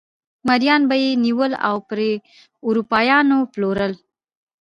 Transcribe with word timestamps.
مریان 0.47 0.81
به 0.89 0.95
یې 1.03 1.11
نیول 1.25 1.53
او 1.67 1.75
پر 1.87 1.99
اروپایانو 2.67 3.37
پلورل. 3.53 3.93